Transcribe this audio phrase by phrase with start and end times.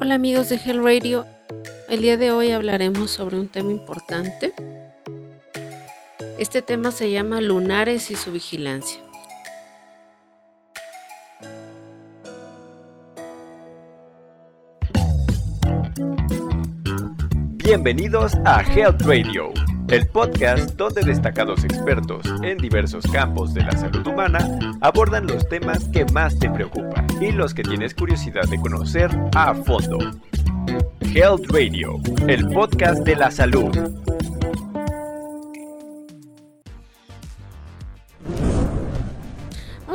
[0.00, 1.26] Hola amigos de Hell Radio,
[1.88, 4.54] el día de hoy hablaremos sobre un tema importante.
[6.38, 9.00] Este tema se llama lunares y su vigilancia.
[17.64, 19.52] Bienvenidos a Health Radio,
[19.90, 25.88] el podcast donde destacados expertos en diversos campos de la salud humana abordan los temas
[25.88, 29.98] que más te preocupan y los que tienes curiosidad de conocer a fondo.
[31.00, 33.70] Health Radio, el podcast de la salud.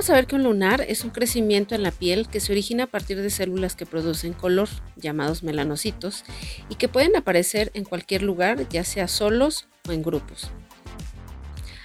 [0.05, 3.21] Vamos que un lunar es un crecimiento en la piel que se origina a partir
[3.21, 4.67] de células que producen color,
[4.97, 6.25] llamados melanocitos,
[6.67, 10.49] y que pueden aparecer en cualquier lugar, ya sea solos o en grupos.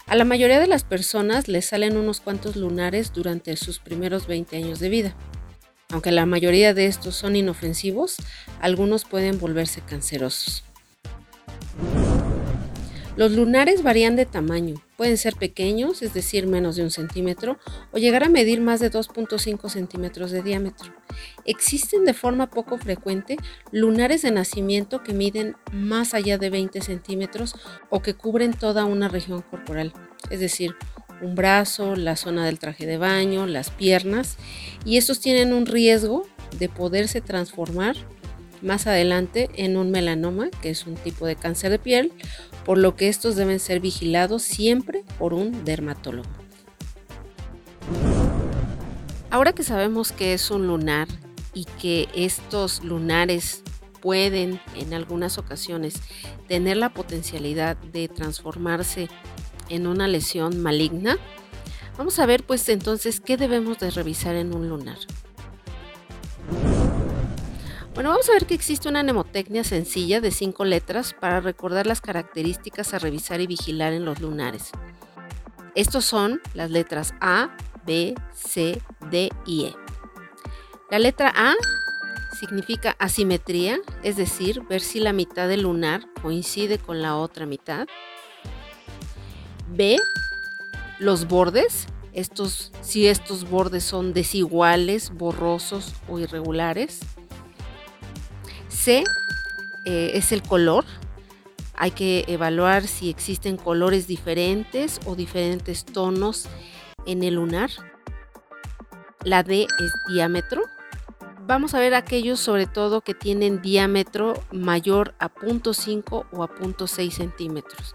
[0.07, 4.57] A la mayoría de las personas les salen unos cuantos lunares durante sus primeros 20
[4.57, 5.15] años de vida.
[5.91, 8.17] Aunque la mayoría de estos son inofensivos,
[8.61, 10.65] algunos pueden volverse cancerosos.
[13.19, 17.59] Los lunares varían de tamaño, pueden ser pequeños, es decir, menos de un centímetro,
[17.91, 20.95] o llegar a medir más de 2.5 centímetros de diámetro.
[21.45, 23.37] Existen de forma poco frecuente
[23.73, 27.57] lunares de nacimiento que miden más allá de 20 centímetros
[27.91, 29.93] o que cubren toda una región corporal,
[30.31, 30.77] es decir,
[31.21, 34.37] un brazo, la zona del traje de baño, las piernas,
[34.85, 36.25] y estos tienen un riesgo
[36.57, 37.97] de poderse transformar
[38.63, 42.13] más adelante en un melanoma, que es un tipo de cáncer de piel,
[42.65, 46.29] por lo que estos deben ser vigilados siempre por un dermatólogo.
[49.31, 51.07] Ahora que sabemos que es un lunar
[51.53, 53.63] y que estos lunares
[54.01, 56.01] pueden en algunas ocasiones
[56.47, 59.09] tener la potencialidad de transformarse
[59.69, 61.19] en una lesión maligna,
[61.99, 64.99] vamos a ver pues entonces qué debemos de revisar en un lunar.
[67.99, 72.01] Bueno, vamos a ver que existe una mnemotecnia sencilla de cinco letras para recordar las
[72.01, 74.71] características a revisar y vigilar en los lunares.
[75.75, 78.81] Estos son las letras A, B, C,
[79.11, 79.75] D y E.
[80.93, 81.55] La letra A
[82.39, 87.89] significa asimetría, es decir, ver si la mitad del lunar coincide con la otra mitad.
[89.71, 89.97] B,
[91.01, 97.01] los bordes, estos, si estos bordes son desiguales, borrosos o irregulares.
[98.89, 99.05] C
[99.85, 100.87] eh, es el color.
[101.75, 106.49] Hay que evaluar si existen colores diferentes o diferentes tonos
[107.05, 107.69] en el lunar.
[109.25, 110.63] La D es diámetro.
[111.47, 117.11] Vamos a ver aquellos sobre todo que tienen diámetro mayor a 0.5 o a 0.6
[117.11, 117.93] centímetros.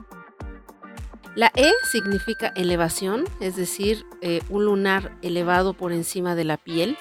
[1.33, 6.99] La E significa elevación, es decir, eh, un lunar elevado por encima de la piel.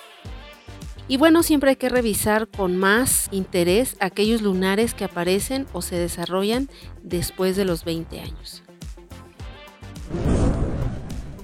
[1.13, 5.97] Y bueno, siempre hay que revisar con más interés aquellos lunares que aparecen o se
[5.97, 6.71] desarrollan
[7.03, 8.63] después de los 20 años.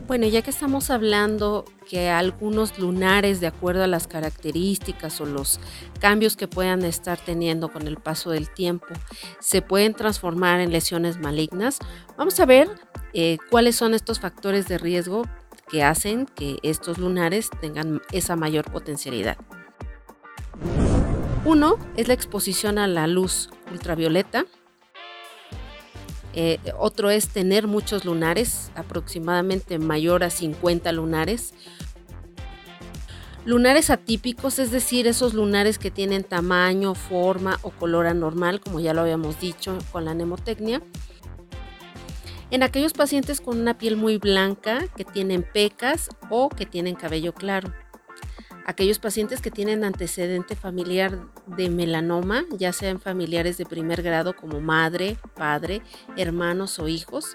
[0.07, 5.61] Bueno, ya que estamos hablando que algunos lunares, de acuerdo a las características o los
[6.01, 8.87] cambios que puedan estar teniendo con el paso del tiempo,
[9.39, 11.79] se pueden transformar en lesiones malignas,
[12.17, 12.71] vamos a ver
[13.13, 15.25] eh, cuáles son estos factores de riesgo
[15.71, 19.37] que hacen que estos lunares tengan esa mayor potencialidad.
[21.45, 24.45] Uno es la exposición a la luz ultravioleta.
[26.35, 31.55] Eh, otro es tener muchos lunares, aproximadamente mayor a 50 lunares.
[33.45, 38.93] Lunares atípicos, es decir, esos lunares que tienen tamaño, forma o color anormal, como ya
[38.93, 40.83] lo habíamos dicho con la nemotecnia.
[42.51, 47.33] En aquellos pacientes con una piel muy blanca, que tienen pecas o que tienen cabello
[47.33, 47.73] claro
[48.69, 54.61] aquellos pacientes que tienen antecedente familiar de melanoma, ya sean familiares de primer grado como
[54.61, 55.81] madre, padre,
[56.19, 57.33] hermanos o hijos,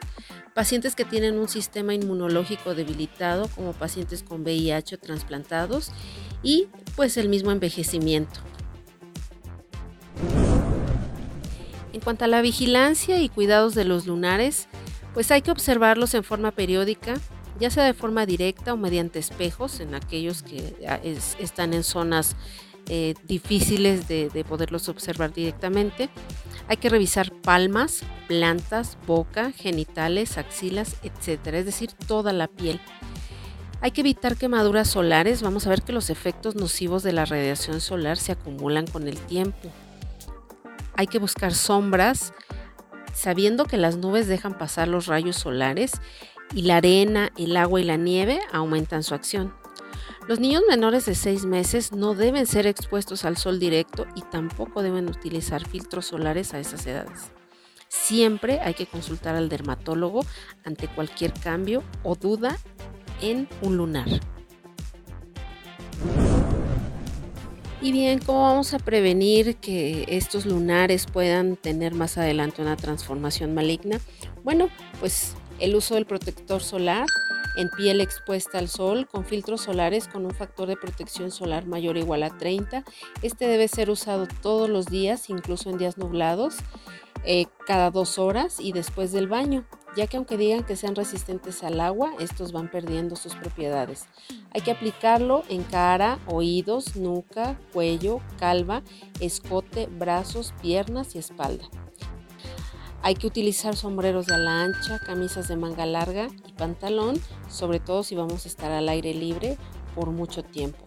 [0.54, 5.92] pacientes que tienen un sistema inmunológico debilitado como pacientes con VIH trasplantados
[6.44, 8.40] y pues el mismo envejecimiento.
[11.94, 14.68] En cuanto a la vigilancia y cuidados de los lunares,
[15.16, 17.16] pues hay que observarlos en forma periódica
[17.60, 22.36] ya sea de forma directa o mediante espejos en aquellos que ah, están en zonas
[22.90, 26.10] eh, difíciles de, de, poderlos observar directamente.
[26.68, 32.82] Hay que revisar palmas, plantas, boca, genitales, axilas, etcétera, es decir, toda la piel.
[33.84, 35.42] Hay que evitar quemaduras solares.
[35.42, 39.18] Vamos a ver que los efectos nocivos de la radiación solar se acumulan con el
[39.18, 39.70] tiempo.
[40.96, 42.34] Hay que buscar sombras,
[43.14, 46.00] sabiendo que las nubes dejan pasar los rayos solares
[46.54, 49.54] y la arena, el agua y la nieve aumentan su acción.
[50.28, 54.82] Los niños menores de 6 meses no deben ser expuestos al sol directo y tampoco
[54.82, 57.32] deben utilizar filtros solares a esas edades.
[57.90, 60.26] Siempre hay que consultar al dermatólogo
[60.64, 62.58] ante cualquier cambio o duda
[63.22, 64.08] en un lunar.
[67.82, 73.54] Y bien, ¿cómo vamos a prevenir que estos lunares puedan tener más adelante una transformación
[73.54, 74.00] maligna?
[74.42, 74.70] Bueno,
[75.02, 77.06] pues el uso del protector solar
[77.56, 81.96] en piel expuesta al sol con filtros solares con un factor de protección solar mayor
[81.96, 82.84] o igual a 30.
[83.22, 86.58] Este debe ser usado todos los días, incluso en días nublados,
[87.24, 89.66] eh, cada dos horas y después del baño,
[89.96, 94.08] ya que aunque digan que sean resistentes al agua, estos van perdiendo sus propiedades.
[94.54, 98.84] Hay que aplicarlo en cara, oídos, nuca, cuello, calva,
[99.22, 101.70] escote, brazos, piernas y espalda.
[103.06, 107.20] Hay que utilizar sombreros de ala ancha, camisas de manga larga y pantalón,
[107.50, 109.58] sobre todo si vamos a estar al aire libre
[109.94, 110.86] por mucho tiempo.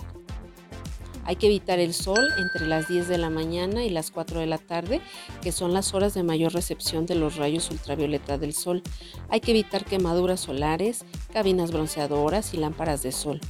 [1.25, 4.47] Hay que evitar el sol entre las 10 de la mañana y las 4 de
[4.47, 5.03] la tarde,
[5.43, 8.83] que son las horas de mayor recepción de los rayos ultravioleta del sol.
[9.29, 11.05] Hay que evitar quemaduras solares,
[11.35, 13.41] cabinas bronceadoras y lámparas de sol.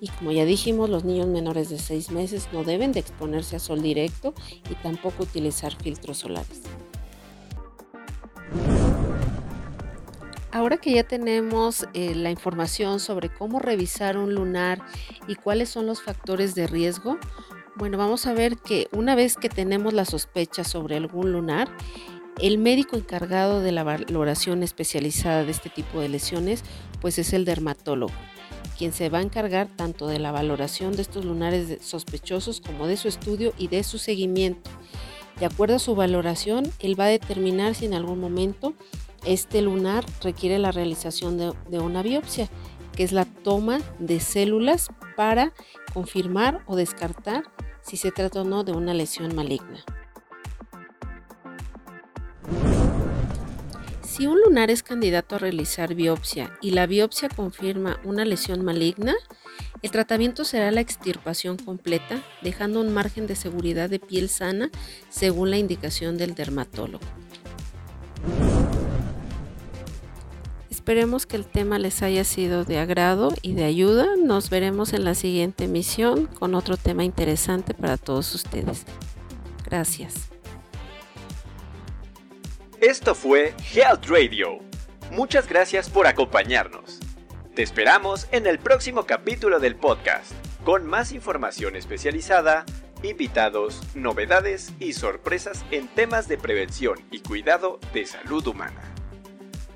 [0.00, 3.58] Y como ya dijimos, los niños menores de 6 meses no deben de exponerse a
[3.58, 4.32] sol directo
[4.70, 6.62] y tampoco utilizar filtros solares.
[10.54, 14.80] Ahora que ya tenemos eh, la información sobre cómo revisar un lunar
[15.26, 17.18] y cuáles son los factores de riesgo,
[17.74, 21.68] bueno, vamos a ver que una vez que tenemos la sospecha sobre algún lunar,
[22.40, 26.62] el médico encargado de la valoración especializada de este tipo de lesiones,
[27.00, 28.14] pues es el dermatólogo,
[28.78, 32.96] quien se va a encargar tanto de la valoración de estos lunares sospechosos como de
[32.96, 34.70] su estudio y de su seguimiento.
[35.40, 38.74] De acuerdo a su valoración, él va a determinar si en algún momento
[39.24, 42.48] este lunar requiere la realización de, una biopsia,
[42.94, 45.52] que es la toma de células para
[45.92, 47.44] confirmar o descartar
[47.82, 49.84] si se trata o no de una lesión maligna.
[54.02, 59.14] Si un lunar es candidato a realizar biopsia y la biopsia confirma una lesión maligna,
[59.82, 64.70] el tratamiento será la extirpación completa, dejando un margen de seguridad de piel sana
[65.10, 67.04] según la indicación del dermatólogo.
[70.84, 74.04] Esperemos que el tema les haya sido de agrado y de ayuda.
[74.22, 78.84] Nos veremos en la siguiente emisión con otro tema interesante para todos ustedes.
[79.64, 80.28] Gracias.
[82.82, 84.58] Esto fue Health Radio.
[85.10, 86.98] Muchas gracias por acompañarnos.
[87.54, 90.32] Te esperamos en el próximo capítulo del podcast,
[90.66, 92.66] con más información especializada,
[93.02, 98.93] invitados, novedades y sorpresas en temas de prevención y cuidado de salud humana.